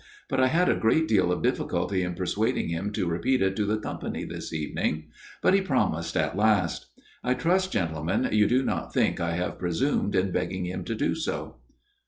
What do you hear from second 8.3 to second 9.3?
you do not think